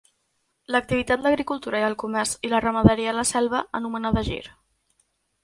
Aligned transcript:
L'activitat 0.75 1.21
l'agricultura 1.27 1.81
i 1.83 1.85
el 1.89 1.97
comerç 2.05 2.33
i 2.49 2.51
la 2.55 2.63
ramaderia 2.67 3.13
a 3.13 3.15
la 3.19 3.27
selva 3.35 3.61
anomenada 3.83 4.27
Gir. 4.33 4.43